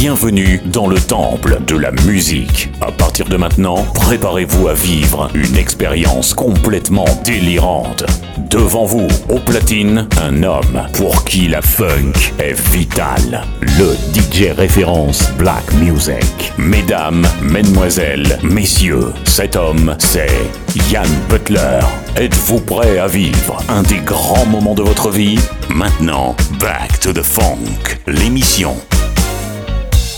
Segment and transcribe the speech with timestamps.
[0.00, 2.70] bienvenue dans le temple de la musique.
[2.80, 8.04] À partir de maintenant, préparez-vous à vivre une expérience complètement délirante.
[8.48, 13.42] Devant vous, au platine, un homme pour qui la funk est vitale.
[13.60, 16.50] Le DJ référence Black Music.
[16.56, 20.50] Mesdames, mesdemoiselles, messieurs, cet homme, c'est
[20.90, 21.80] Yann Butler.
[22.16, 25.38] Êtes-vous prêt à vivre un des grands moments de votre vie?
[25.68, 28.74] Maintenant, Back to the Funk, l'émission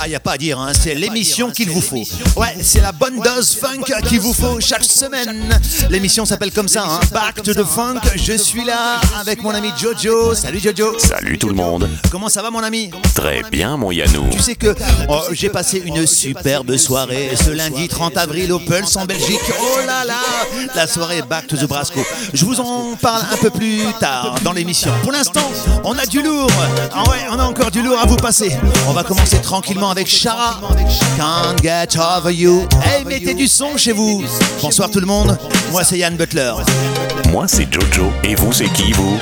[0.04, 2.02] ah, y a pas à dire, hein, c'est l'émission qu'il vous faut.
[2.36, 5.48] Ouais, c'est la bonne dose funk qu'il vous faut chaque semaine.
[5.90, 8.00] L'émission s'appelle comme ça, hein, Back to the Funk.
[8.16, 10.34] Je suis là avec mon ami Jojo.
[10.34, 10.98] Salut Jojo.
[10.98, 11.88] Salut tout le monde.
[12.10, 12.90] Comment ça va mon ami?
[13.14, 14.28] Très bien mon Yannou.
[14.32, 14.74] Tu sais que
[15.08, 19.38] oh, j'ai passé une superbe soirée ce lundi 30 avril au Pulse en Belgique.
[19.60, 20.20] Oh là là,
[20.74, 22.00] la soirée Back to the Brasco.
[22.34, 24.90] Je vous en parle un peu plus tard dans l'émission.
[25.02, 25.48] Pour l'instant,
[25.84, 26.50] on a du lourd.
[26.92, 28.50] Ah ouais, on a encore du lourd à vous passer.
[28.88, 30.58] On va commencer tranquillement avec Shara.
[31.16, 32.66] Can't get over you.
[32.82, 34.24] Hey, mettez du son chez vous.
[34.62, 35.38] Bonsoir tout le monde.
[35.70, 36.54] Moi, c'est Yann Butler.
[37.30, 38.10] Moi, c'est Jojo.
[38.24, 39.18] Et vous, c'est qui, vous?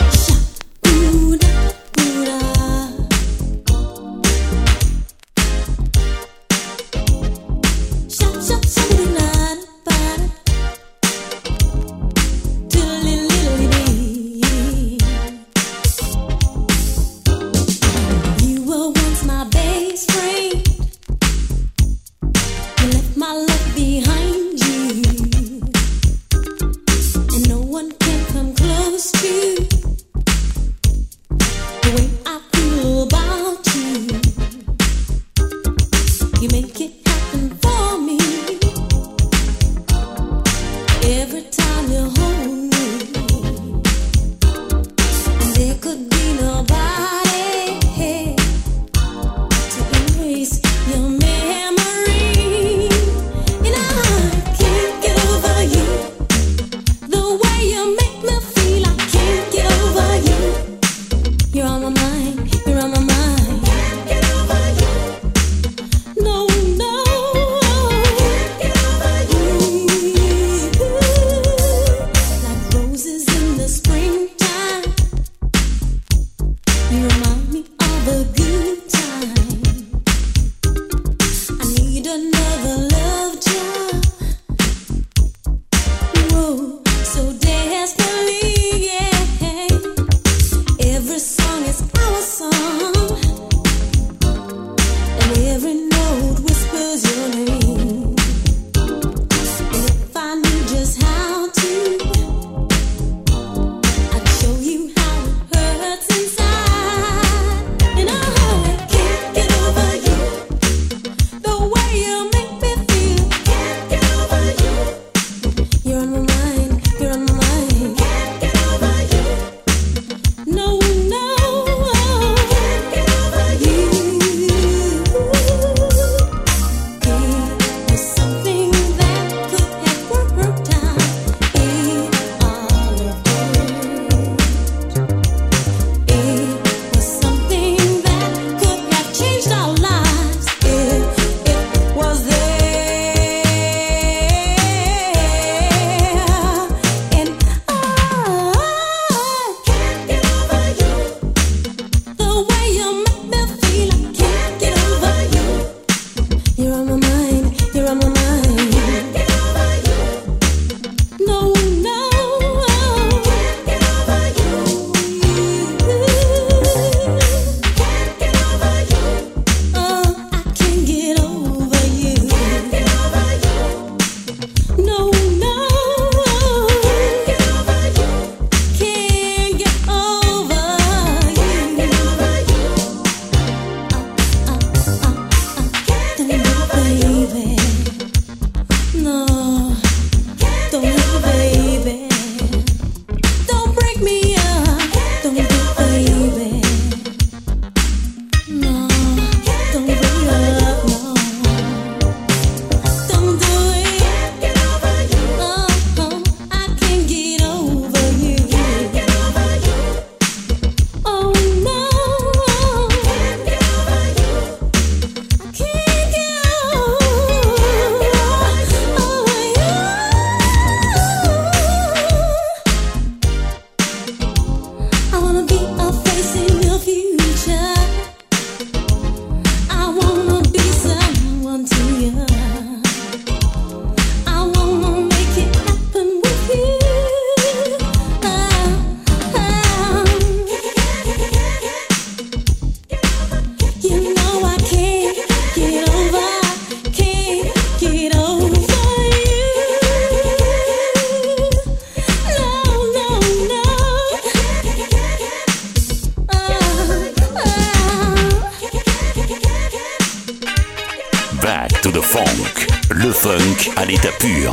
[262.03, 262.67] Funk.
[262.91, 264.51] Le funk à l'état pur.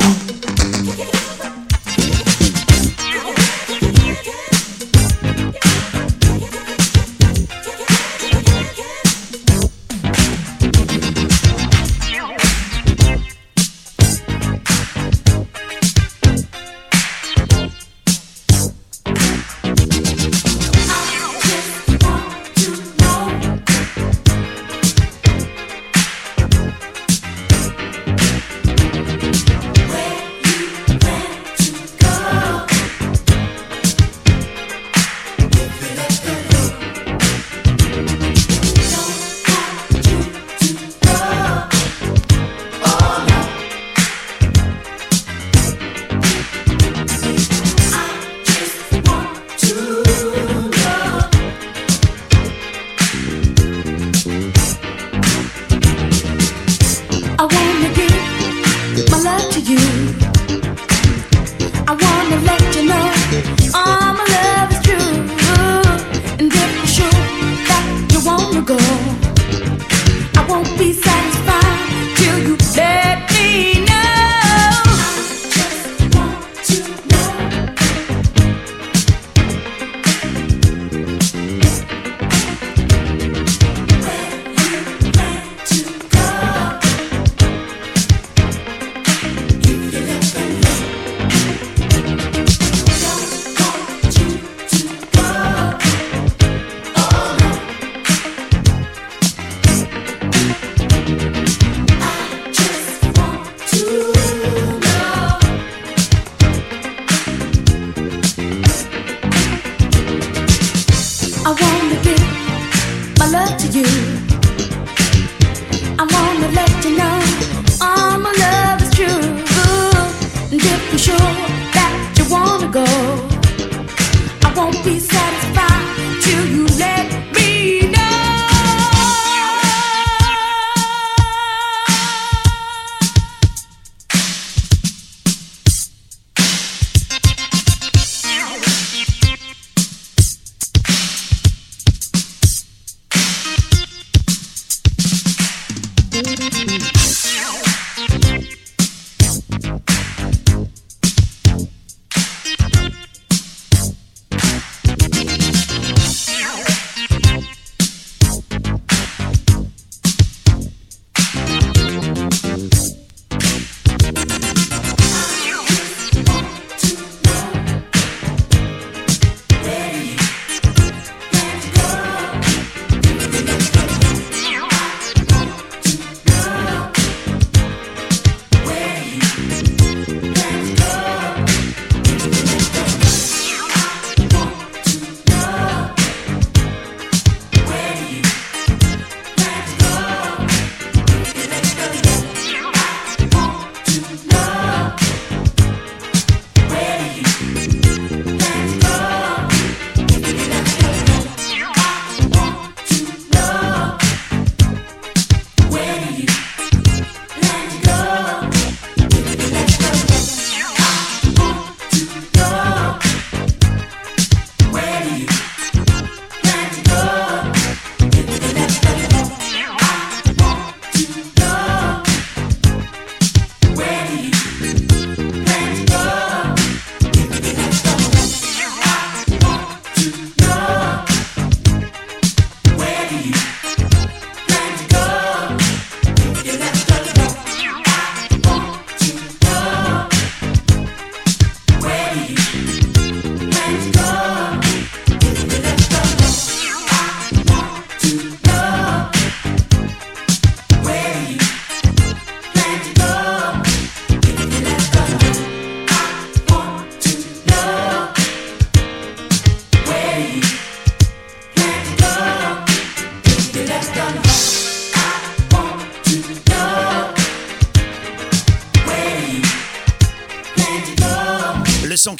[111.48, 111.77] I want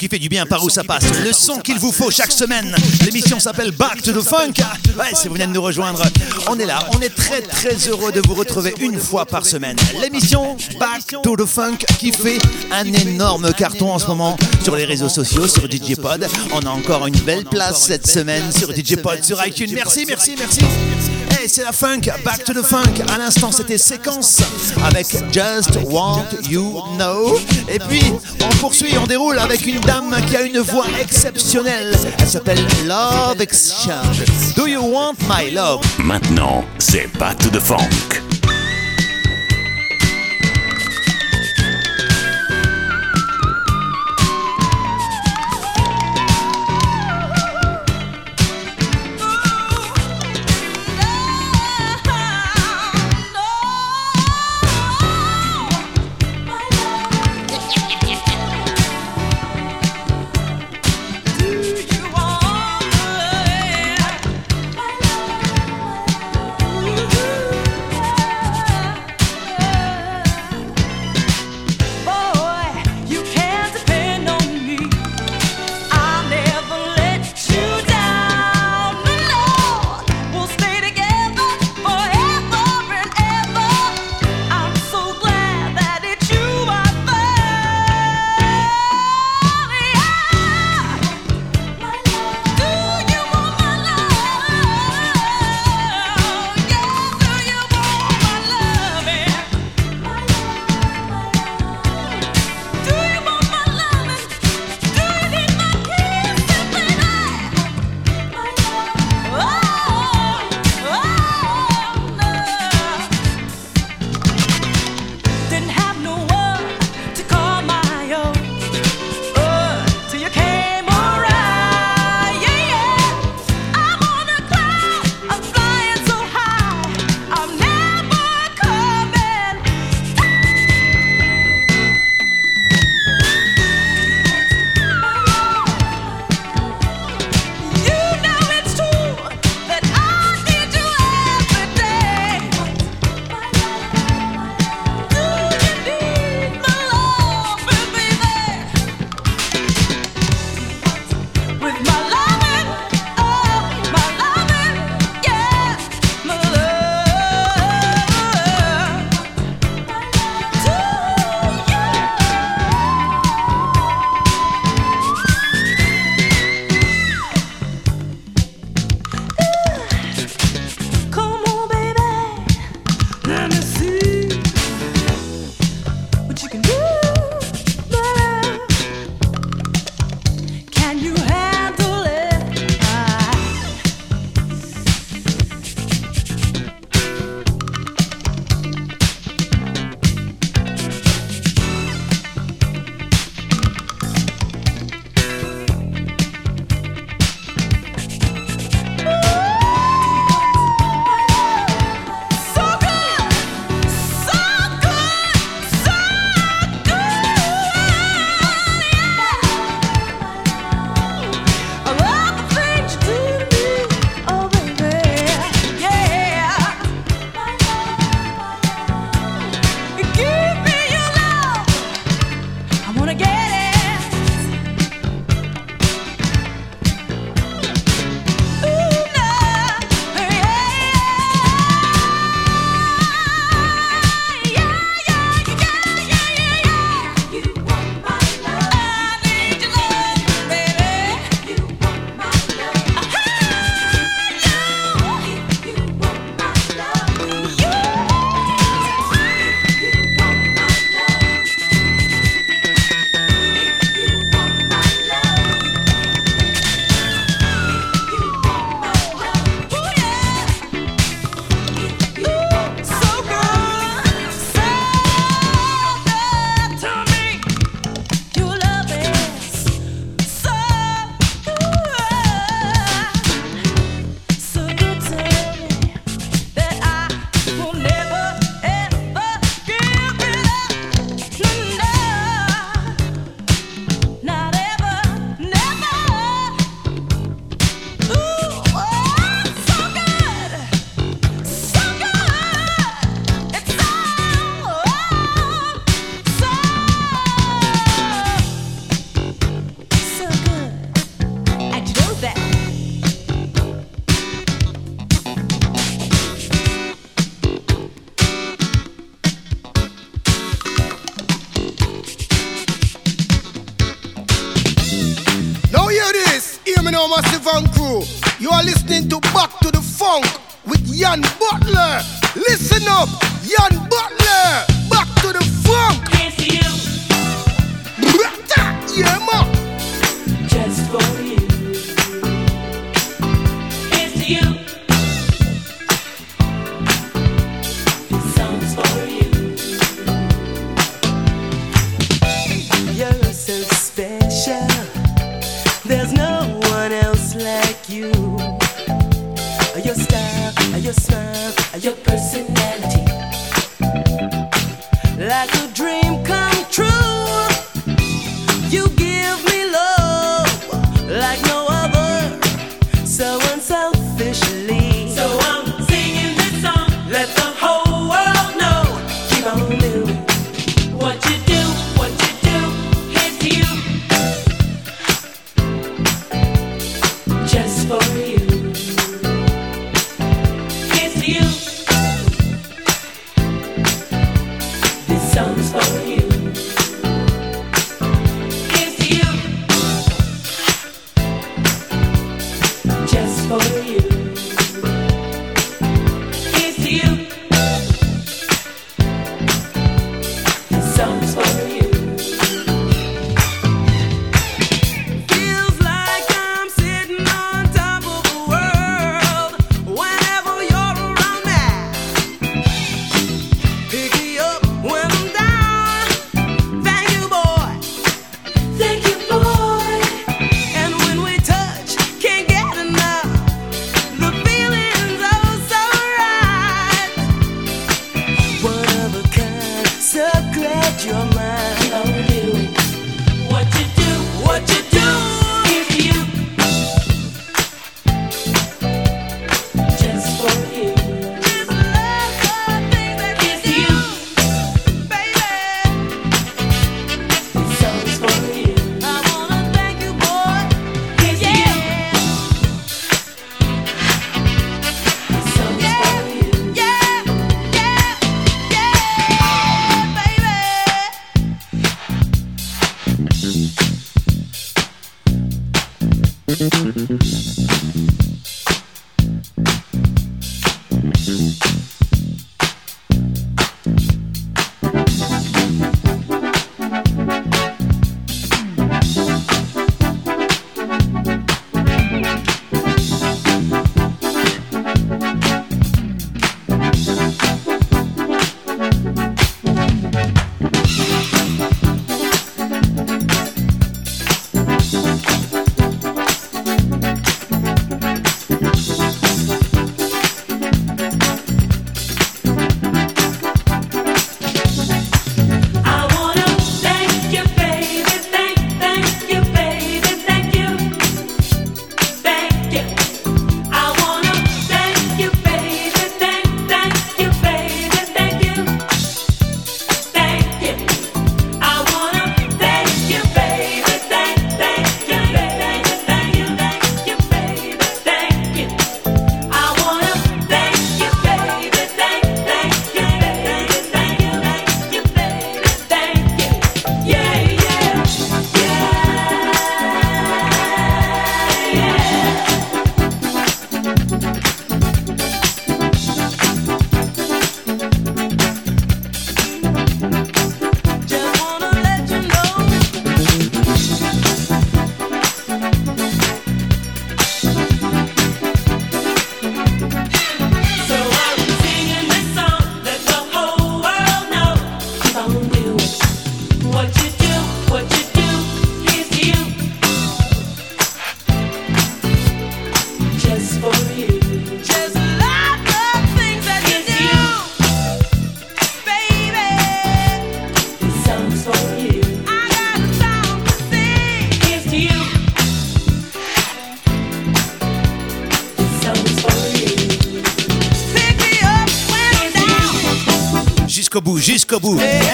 [0.09, 1.03] qui fait du bien par où ça passe.
[1.23, 2.75] Le son qu'il vous faut chaque semaine.
[3.05, 4.53] L'émission s'appelle Back to the Funk.
[4.97, 6.03] Ouais, si vous venez de nous rejoindre,
[6.47, 6.79] on est là.
[6.95, 9.77] On est très très heureux de vous retrouver une fois par semaine.
[10.01, 12.39] L'émission Back to the Funk qui fait
[12.71, 16.27] un énorme carton en ce moment sur les réseaux sociaux, sur DJ Pod.
[16.53, 19.71] On a encore une belle place cette semaine sur DJ Pod, sur iTunes.
[19.73, 20.61] Merci, merci, merci.
[21.49, 23.03] C'est la funk, back to the funk.
[23.11, 24.37] À l'instant, c'était séquence
[24.85, 27.39] avec Just Want You Know.
[27.67, 28.03] Et puis,
[28.43, 31.97] on poursuit, on déroule avec une dame qui a une voix exceptionnelle.
[32.19, 34.23] Elle s'appelle Love Exchange.
[34.55, 35.81] Do you want my love?
[35.97, 38.28] Maintenant, c'est back to the funk.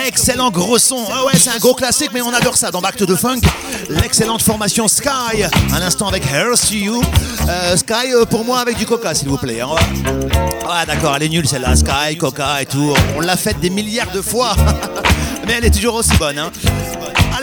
[0.08, 0.98] Excellent gros son.
[1.12, 3.42] Ah ouais, c'est un gros classique, mais on adore ça dans Back to Funk.
[3.90, 5.44] L'excellente formation Sky,
[5.74, 7.04] un instant avec Here's to You.
[7.48, 9.60] Euh, Sky, euh, pour moi, avec du coca, s'il vous plaît.
[10.70, 11.76] Ah, d'accord, elle est nulle celle-là.
[11.76, 12.94] Sky, coca et tout.
[13.18, 14.56] On l'a faite des milliards de fois.
[15.46, 16.40] mais elle est toujours aussi bonne.
[16.40, 16.52] Hein.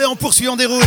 [0.03, 0.83] Allez, on poursuit, on déroule.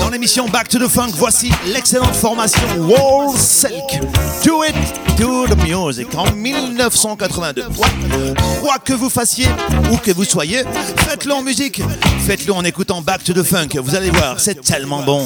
[0.00, 4.00] Dans l'émission Back to the Funk, voici l'excellente formation Wall Silk.
[4.42, 4.74] Do it
[5.18, 7.64] to the music en 1982.
[8.62, 9.48] Quoi que vous fassiez,
[9.92, 10.62] où que vous soyez,
[10.96, 11.82] faites-le en musique,
[12.26, 13.78] faites-le en écoutant Back to the Funk.
[13.82, 15.24] Vous allez voir, c'est tellement bon.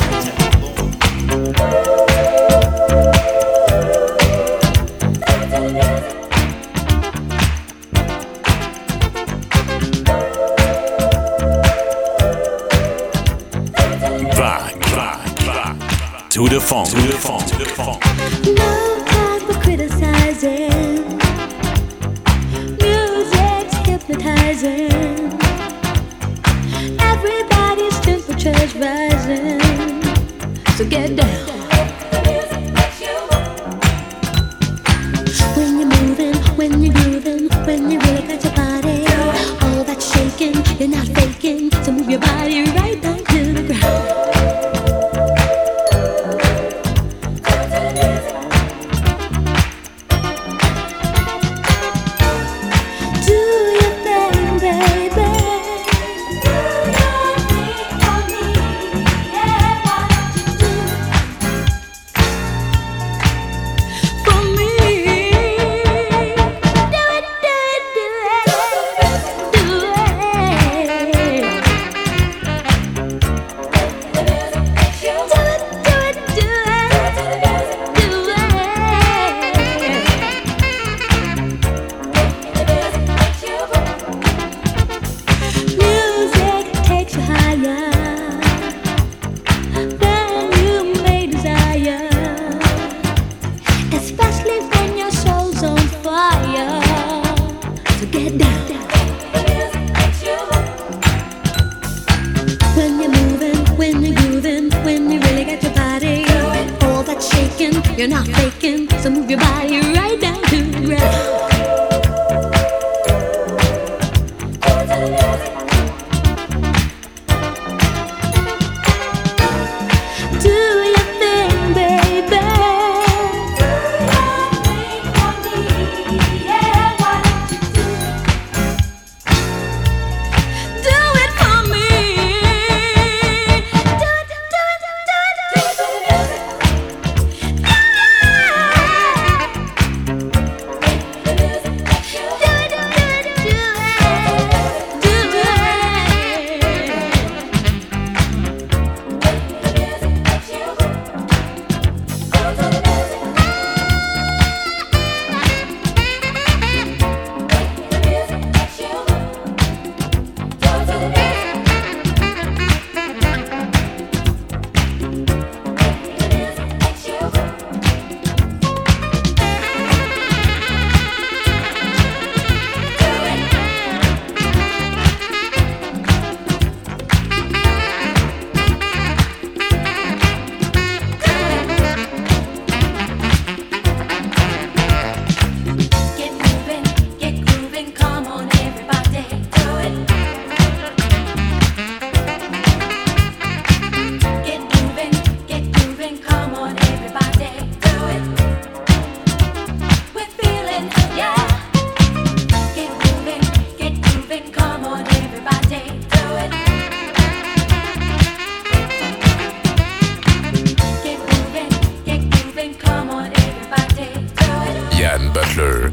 [16.39, 16.89] to the funk.
[16.91, 17.47] To the funk.
[17.47, 18.01] To the funk.
[18.57, 21.19] No time for criticizing.
[22.79, 25.33] Music's hypnotizing.
[27.01, 29.59] Everybody's temperatures rising.
[30.77, 31.58] So get down.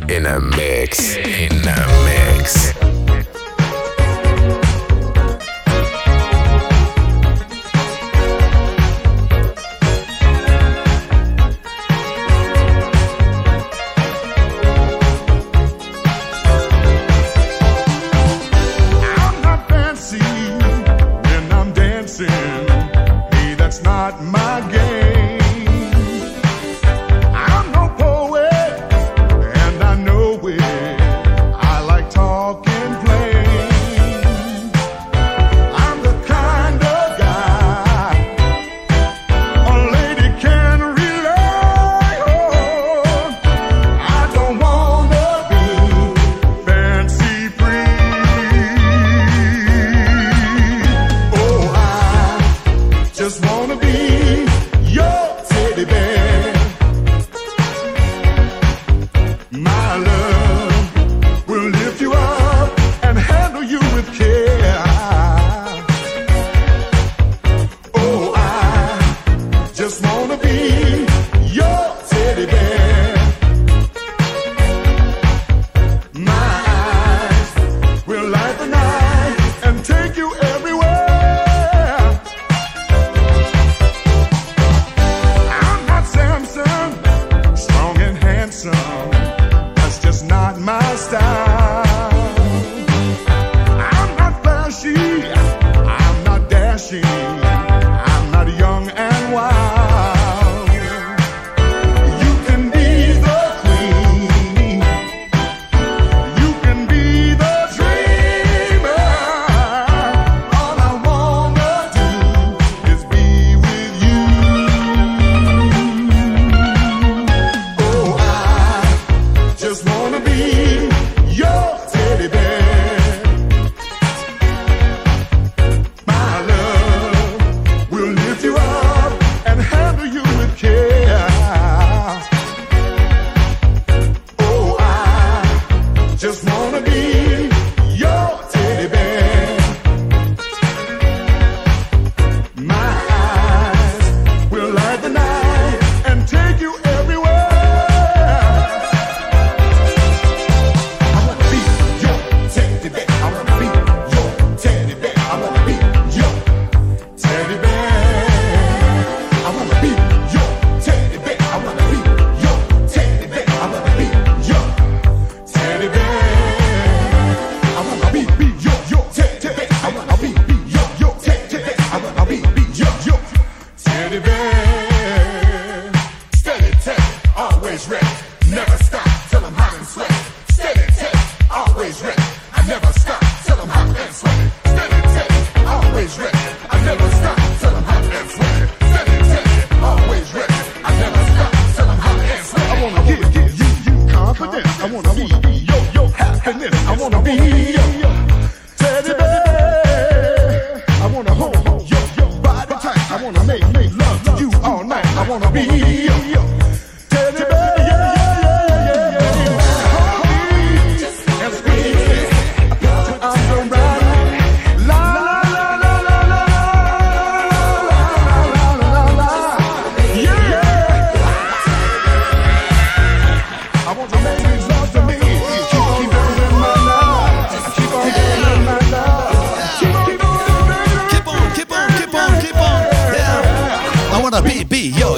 [0.10, 2.65] in a mix, in a mix.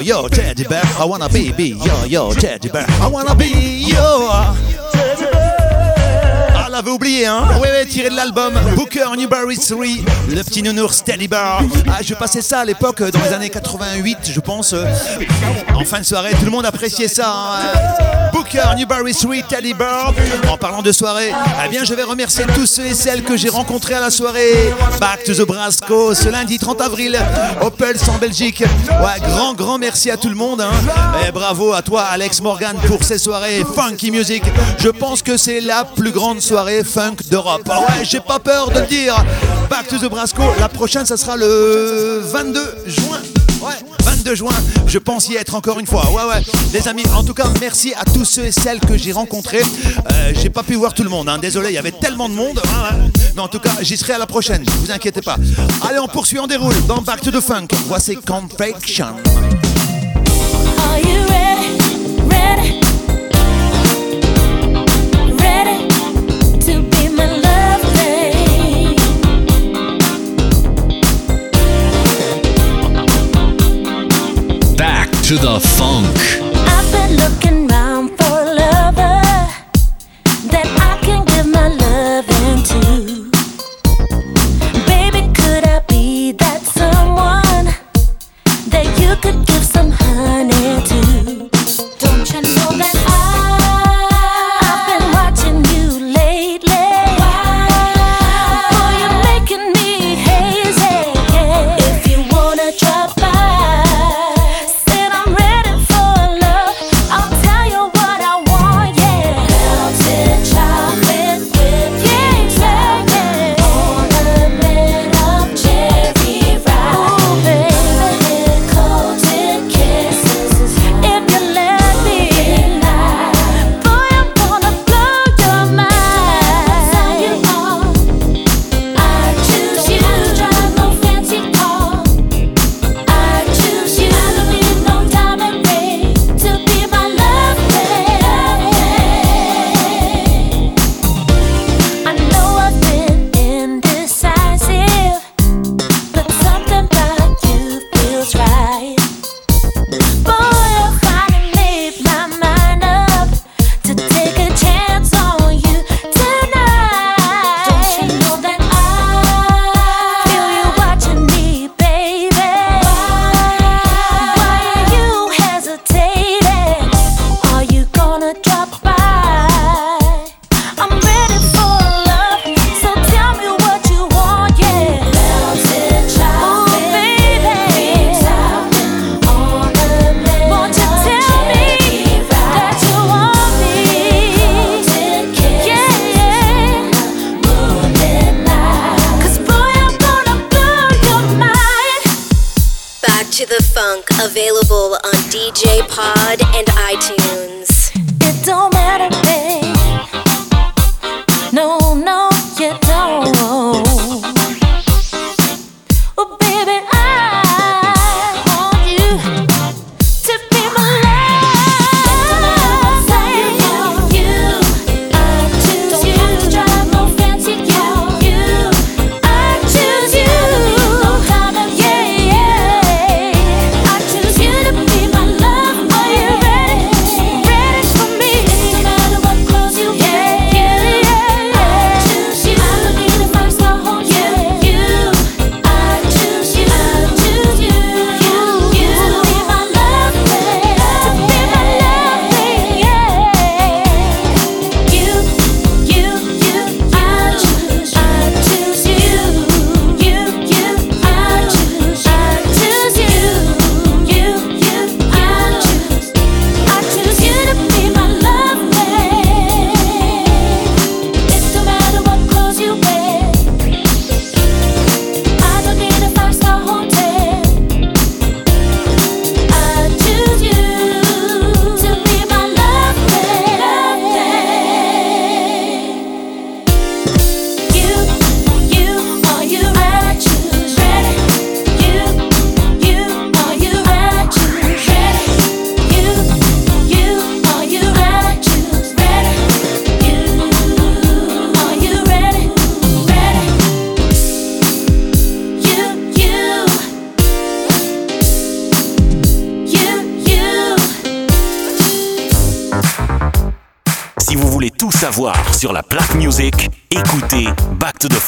[0.08, 0.82] Yo, teddy bear.
[0.98, 2.86] I wanna be, be yo, yo, teddy bear.
[2.88, 4.87] I wanna be yo.
[6.78, 9.84] Ah, l'avait oublié, hein ouais, tiré de l'album Booker Newberry 3,
[10.28, 11.60] le petit nounours Teddy Bear.
[11.88, 14.76] Ah, je passais ça à l'époque, dans les années 88, je pense.
[15.74, 17.34] En fin de soirée, tout le monde appréciait ça.
[17.34, 18.28] hein.
[18.32, 20.12] Booker Newberry 3, Teddy Bear.
[20.48, 21.32] En parlant de soirée,
[21.64, 24.72] eh bien, je vais remercier tous ceux et celles que j'ai rencontrés à la soirée.
[25.00, 27.18] Back to the Brasco, ce lundi 30 avril,
[27.60, 28.60] Opels en Belgique.
[28.90, 30.60] Ouais, grand, grand merci à tout le monde.
[30.60, 30.70] hein.
[31.26, 34.44] Et bravo à toi, Alex Morgan, pour ces soirées funky music.
[34.78, 37.62] Je pense que c'est la plus grande soirée funk d'Europe.
[37.70, 39.14] Ah Ouais, j'ai pas peur de le dire.
[39.70, 43.20] Back to the Brasco, la prochaine, ça sera le 22 juin.
[43.60, 44.52] Ouais, 22 juin,
[44.86, 46.08] je pense y être encore une fois.
[46.10, 49.12] Ouais, ouais, les amis, en tout cas, merci à tous ceux et celles que j'ai
[49.12, 49.62] rencontrés.
[50.12, 51.38] Euh, j'ai pas pu voir tout le monde, hein.
[51.38, 52.60] désolé, il y avait tellement de monde.
[53.34, 55.36] Mais en tout cas, j'y serai à la prochaine, vous inquiétez pas.
[55.88, 57.68] Allez, on poursuit, on déroule dans Back to the Funk.
[57.88, 59.16] Voici Confection.
[62.50, 62.77] Are
[75.28, 76.38] to the funk.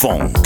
[0.02, 0.39] Back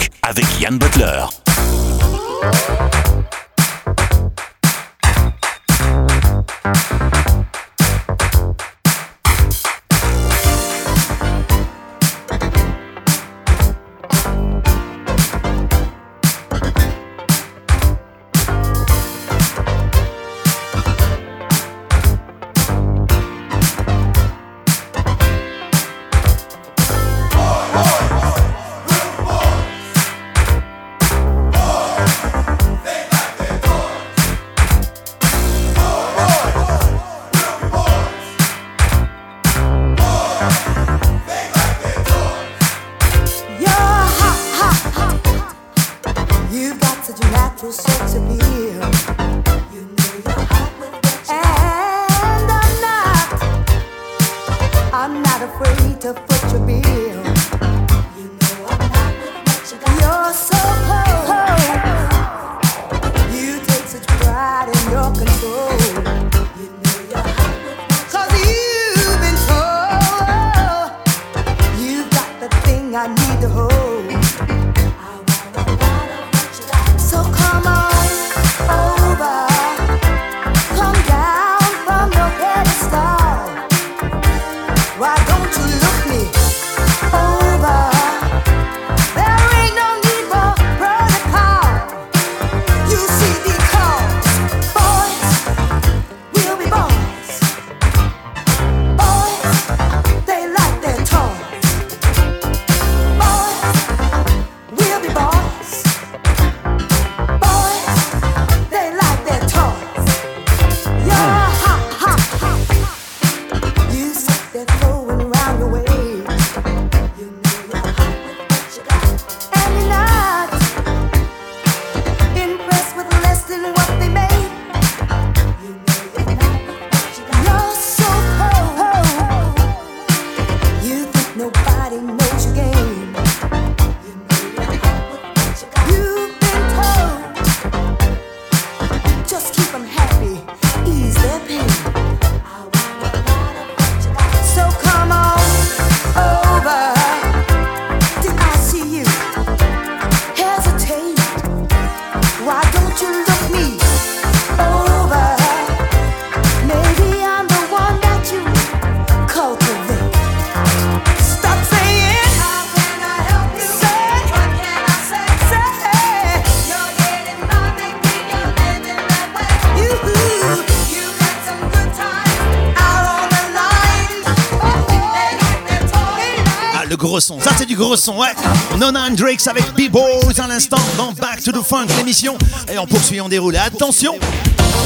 [177.95, 178.79] nouveau son.
[178.79, 179.17] Nona and
[179.47, 182.37] avec B-Balls à l'instant dans Back to the Funk, l'émission.
[182.73, 183.57] Et on poursuit, on déroule.
[183.57, 184.15] Attention,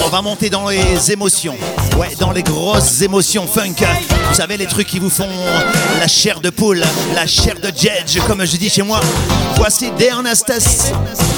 [0.05, 1.57] on va monter dans les émotions.
[1.97, 3.75] Ouais, dans les grosses émotions funk.
[4.29, 5.29] Vous savez, les trucs qui vous font
[5.99, 6.83] la chair de poule,
[7.15, 9.01] la chair de judge, comme je dis chez moi.
[9.57, 10.93] Voici Dernastas.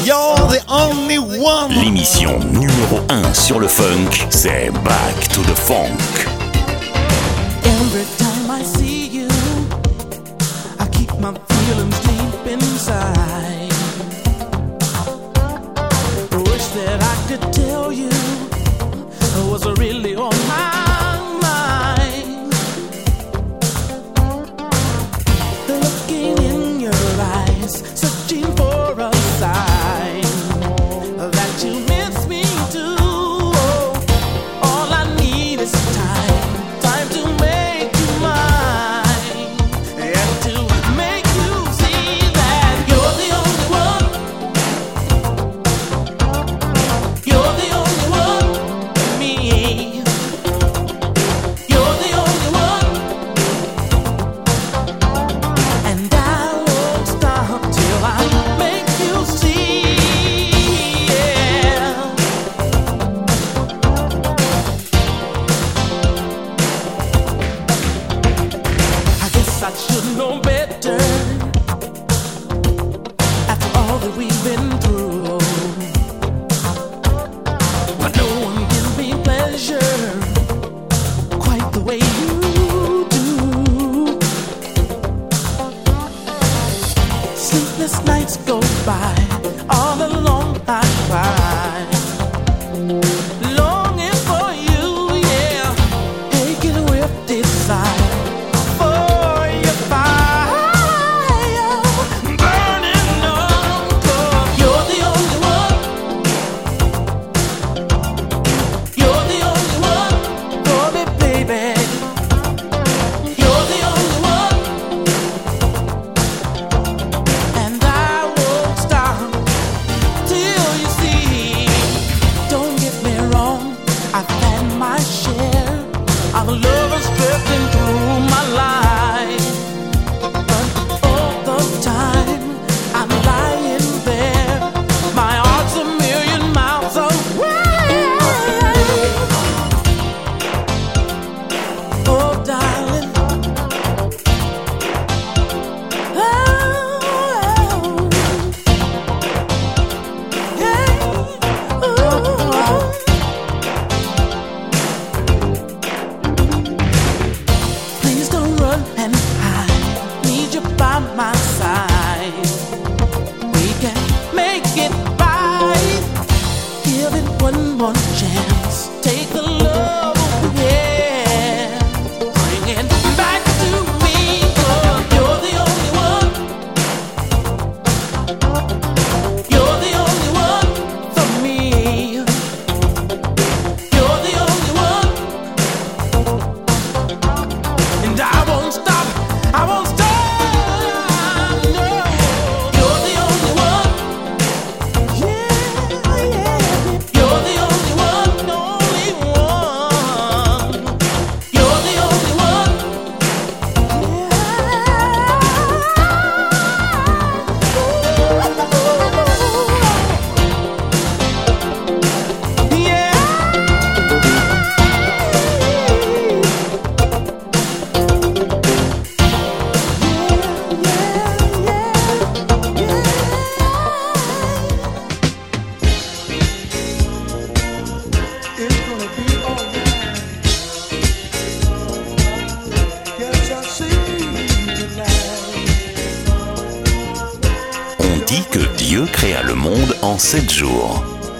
[0.04, 1.72] You're the only one.
[1.72, 6.28] L'émission numéro 1 sur le funk, c'est Back to the Funk.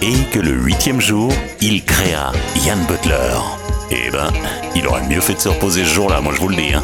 [0.01, 3.37] Et que le huitième jour, il créa Ian Butler.
[3.91, 4.31] Eh ben,
[4.75, 6.73] il aurait mieux fait de se reposer ce jour-là, moi je vous le dis.
[6.73, 6.83] Hein.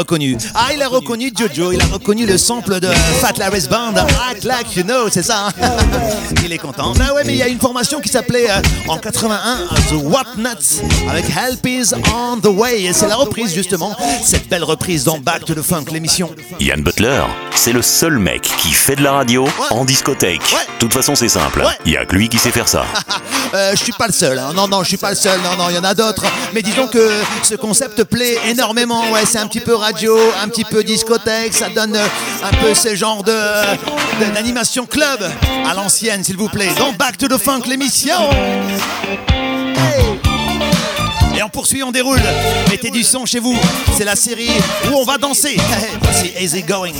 [0.00, 0.36] Reconnu.
[0.54, 1.72] Ah, il a reconnu Jojo.
[1.72, 2.88] Il a reconnu le sample de
[3.20, 3.94] Fat Larry's Band.
[4.30, 5.48] Act like you know, c'est ça.
[5.48, 5.52] hein
[6.44, 6.92] il est content.
[6.96, 9.38] Bah ouais, mais il y a une formation qui s'appelait euh, en 81
[9.90, 12.82] The What Nuts avec Help is on the way.
[12.82, 13.94] Et c'est la reprise justement.
[14.24, 16.30] Cette belle reprise dans Back to the Funk, l'émission.
[16.60, 17.22] Ian Butler,
[17.54, 20.40] c'est le seul mec qui fait de la radio en discothèque.
[20.40, 21.62] De toute façon, c'est simple.
[21.84, 22.84] Il y a que lui qui sait faire ça.
[23.52, 24.38] Euh, je suis pas le seul.
[24.38, 24.52] hein.
[24.54, 25.40] Non, non, je suis pas le seul.
[25.42, 26.24] Non, non, il y en a d'autres.
[26.54, 27.10] Mais disons que
[27.42, 29.10] ce concept plaît énormément.
[29.10, 31.52] Ouais, c'est un petit peu radio, un petit peu discothèque.
[31.54, 32.06] Ça donne euh,
[32.44, 33.34] un peu ce genre de
[34.34, 35.20] d'animation club
[35.68, 36.70] à l'ancienne, s'il vous plaît.
[36.78, 38.14] Donc Back to the Funk, l'émission.
[41.36, 42.20] Et on poursuit, on déroule.
[42.70, 43.58] Mettez du son chez vous.
[43.96, 44.50] C'est la série
[44.90, 45.56] où on va danser.
[46.02, 46.92] Voici Easy Going.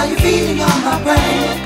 [0.00, 1.59] You, now you're feeding on my brain.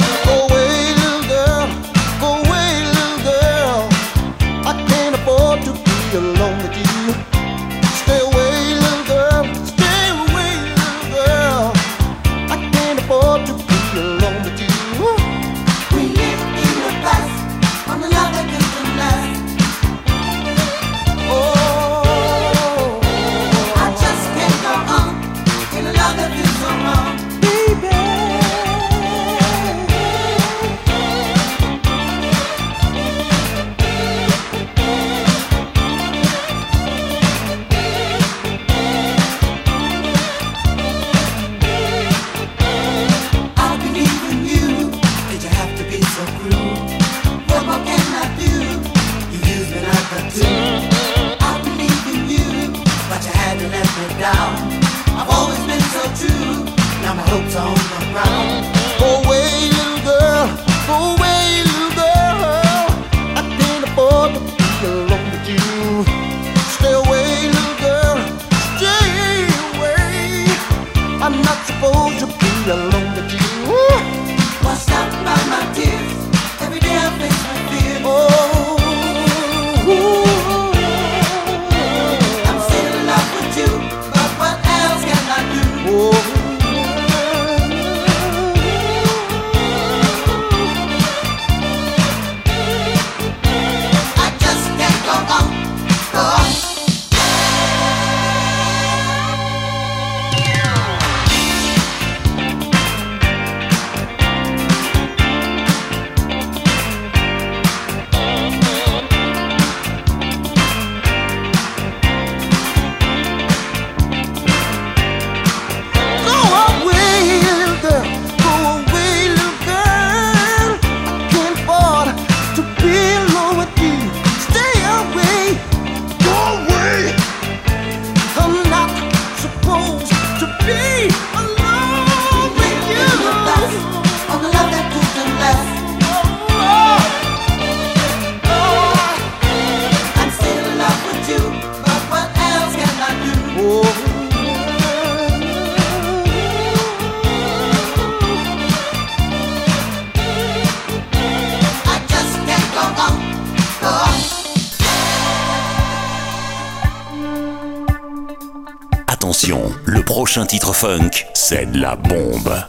[160.85, 162.63] Funk, c'est de la bombe.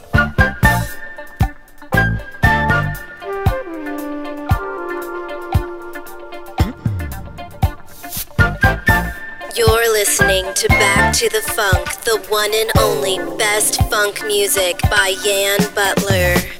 [9.54, 15.14] You're listening to Back to the Funk, the one and only best funk music by
[15.22, 16.55] Yan Butler.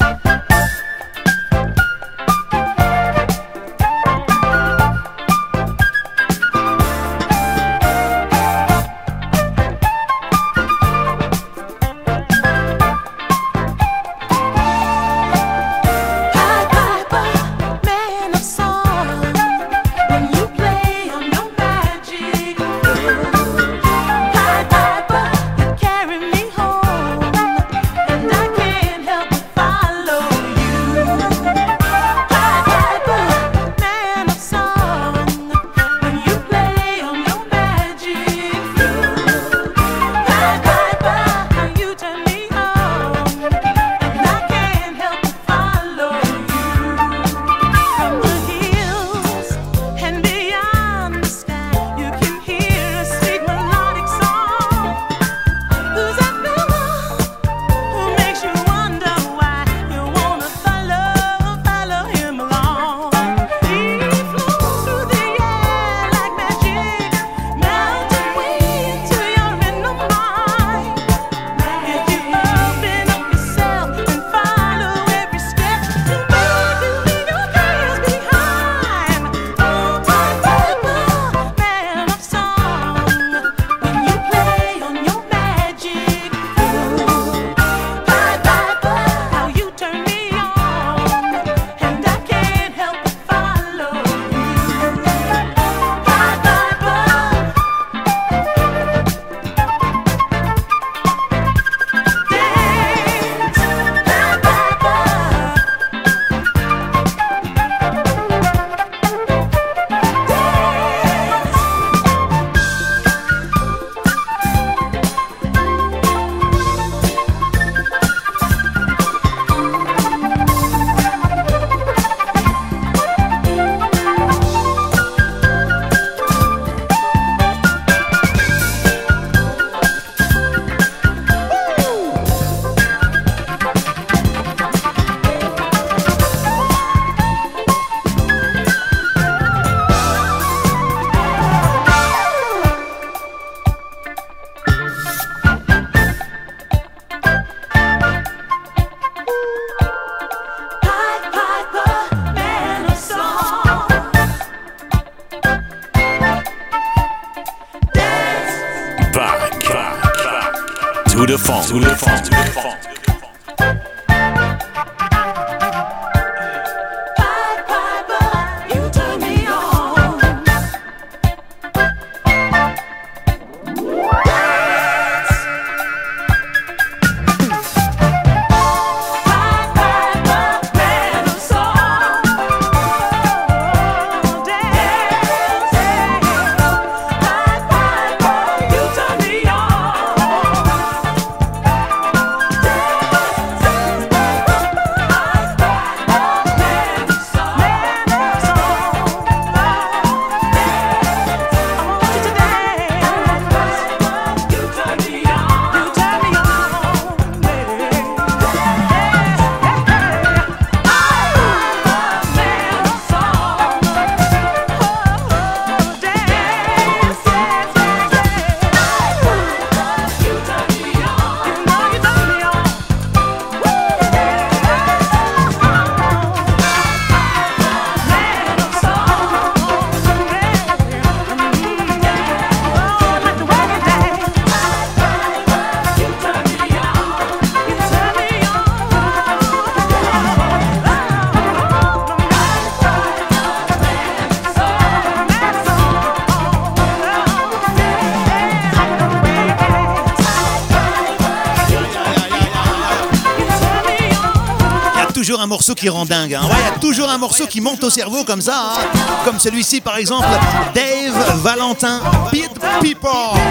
[255.46, 256.34] Un morceau qui rend dingue.
[256.34, 256.40] hein.
[256.42, 258.72] Ouais, il y a toujours un morceau qui monte au cerveau comme ça.
[258.74, 258.98] hein.
[259.24, 260.26] Comme celui-ci, par exemple,
[260.74, 262.00] Dave Valentin,
[262.32, 263.10] Beat People,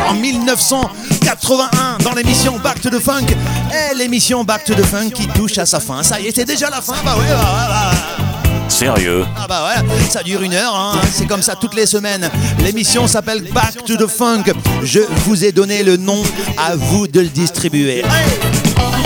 [0.09, 3.27] en 1981, dans l'émission Back to the Funk.
[3.71, 6.03] Et l'émission Back to the Funk qui touche à sa fin.
[6.03, 6.95] Ça y est, c'est déjà la fin.
[7.05, 8.25] Bah ouais, bah, ouais, bah.
[8.67, 9.25] Sérieux?
[9.37, 10.99] Ah bah ouais, ça dure une heure, hein.
[11.13, 12.29] c'est comme ça toutes les semaines.
[12.59, 14.43] L'émission s'appelle Back to the Funk.
[14.83, 16.21] Je vous ai donné le nom,
[16.57, 18.03] à vous de le distribuer.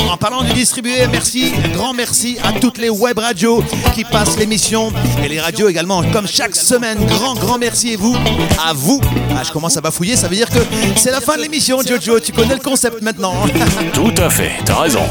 [0.08, 4.38] En parlant de distribuer, merci, un grand merci à toutes les web radios qui passent
[4.38, 4.92] l'émission
[5.24, 7.06] et les radios également, comme chaque semaine.
[7.06, 8.16] Grand, grand merci et vous,
[8.64, 9.02] à vous.
[9.36, 10.60] Ah, je commence à bafouiller, ça veut dire que
[10.96, 12.20] c'est la fin de l'émission, Jojo.
[12.20, 13.34] Tu connais le concept maintenant.
[13.94, 15.04] Tout à fait, t'as raison.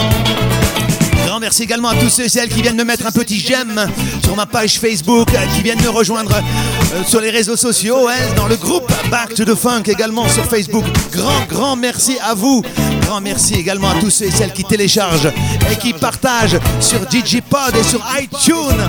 [1.27, 3.87] Grand merci également à tous ceux et celles qui viennent me mettre un petit j'aime
[4.25, 8.47] sur ma page Facebook, qui viennent me rejoindre euh, sur les réseaux sociaux, hein, dans
[8.47, 10.85] le groupe Back to the Funk également sur Facebook.
[11.13, 12.63] Grand, grand merci à vous.
[13.09, 15.33] Grand merci également à tous ceux et celles qui téléchargent
[15.73, 18.83] et qui partagent sur Digipod et sur iTunes.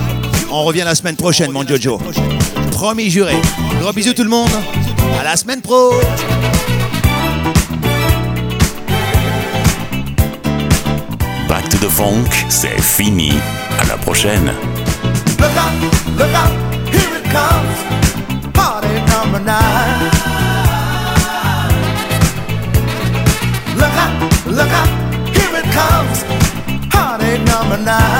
[0.50, 1.98] On revient la semaine prochaine, mon Jojo.
[2.72, 3.34] Promis juré.
[3.80, 4.50] Gros bisous tout le monde.
[5.18, 5.94] À la semaine pro.
[11.48, 13.32] Back to the Funk, c'est fini.
[13.80, 14.52] À la prochaine.
[15.38, 16.52] Look out, look out,
[16.92, 18.52] here it comes.
[18.52, 20.39] Party number nine.
[24.52, 24.88] Look out,
[25.36, 26.24] here it comes.
[26.92, 28.19] Party number nine.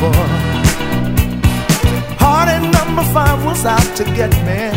[0.00, 0.18] Number.
[2.18, 4.70] Heartache number five was out to get me.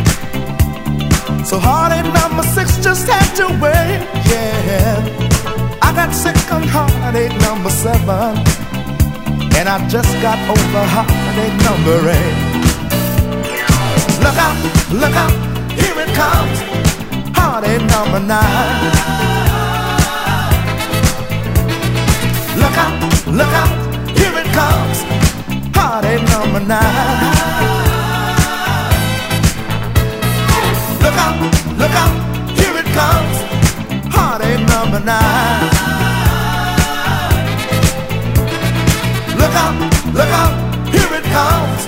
[1.46, 4.04] So heartache number six just had to wait.
[4.30, 5.80] Yeah.
[5.82, 8.38] I got sick on heartache number seven.
[9.58, 12.54] And I just got over heartache number eight.
[14.24, 14.58] Look out,
[14.92, 15.34] look out,
[15.72, 16.60] here it comes.
[17.38, 18.92] Heartache number nine.
[22.62, 23.83] Look out, look out,
[24.54, 24.98] comes.
[25.76, 27.34] Heartache number nine.
[31.04, 31.38] Look out,
[31.82, 32.16] look out,
[32.58, 33.38] here it comes.
[34.16, 35.70] Heartache number nine.
[39.40, 39.76] Look out,
[40.18, 40.54] look out,
[40.94, 41.82] here it comes.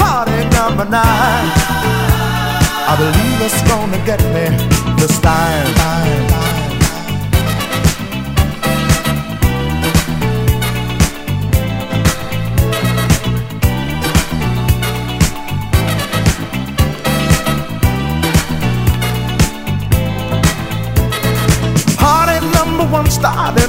[0.00, 1.46] Heartache number nine.
[2.90, 4.46] I believe it's gonna get me
[4.96, 6.27] this time.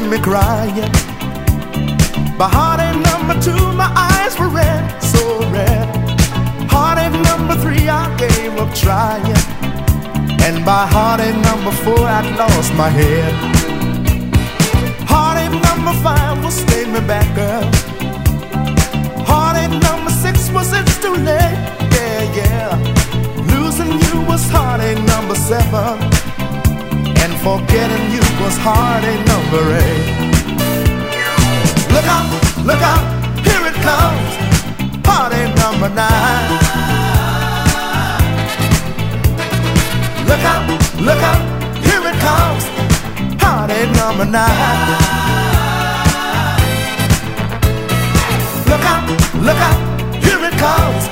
[0.10, 0.91] Me crying.
[2.38, 5.86] By heartache number two, my eyes were red, so red.
[6.72, 9.38] Heartache number three, I gave up trying.
[10.45, 13.34] And by heartache number four, I'd lost my head.
[15.12, 17.70] Heartache number five was stay me back, girl.
[19.30, 21.60] Heartache number six was it's too late,
[21.95, 22.70] yeah, yeah.
[23.53, 26.29] Losing you was heartache number seven.
[27.24, 30.07] And forgetting you was heartache number eight.
[31.93, 32.30] Look out,
[32.65, 33.05] look out,
[33.47, 34.32] here it comes.
[35.03, 36.49] Party number nine.
[40.30, 40.63] Look out,
[41.07, 41.41] look out,
[41.86, 42.63] here it comes.
[43.41, 45.20] Party number nine.
[48.70, 49.03] Look out,
[49.47, 49.80] look out,
[50.24, 51.03] here it comes.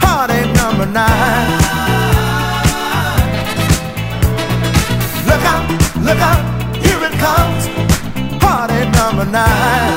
[0.00, 1.79] Party number nine.
[6.02, 7.68] Look out, here it comes.
[8.42, 9.96] Party number nine.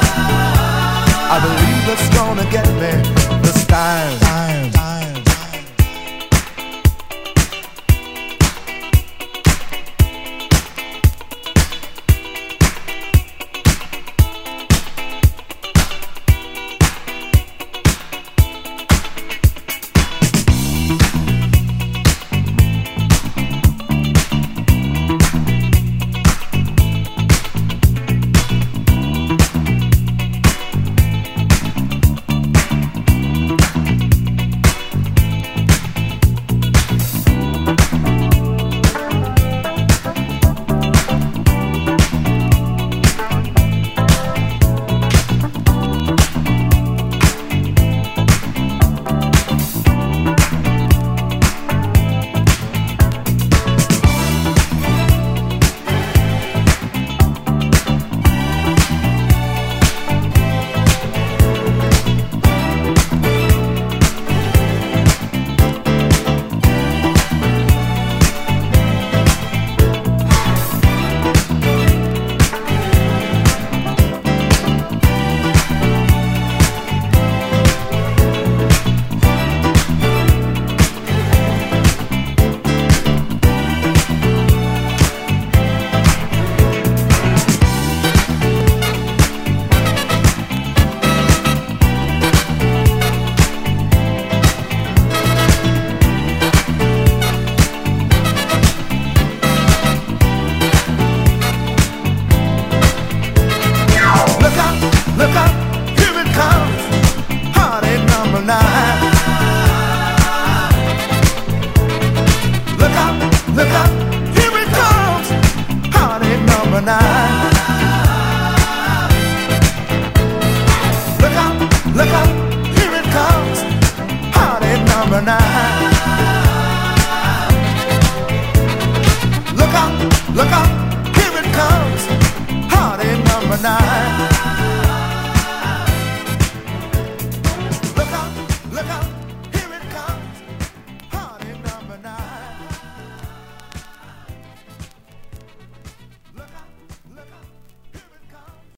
[1.36, 2.94] I believe it's gonna get me
[3.42, 4.23] this time.